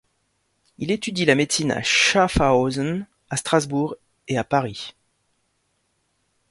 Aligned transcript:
Il 0.79 0.89
étudie 0.89 1.25
la 1.25 1.35
médecine 1.35 1.71
à 1.71 1.83
Schaffhausen, 1.83 3.05
à 3.29 3.37
Strasbourg 3.37 3.95
et 4.27 4.35
à 4.35 4.43
Paris. 4.43 4.95